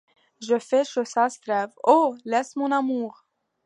[0.41, 1.69] Je fais ce chaste rêve.
[1.83, 2.17] Oh!
[2.25, 3.27] laisse mon amour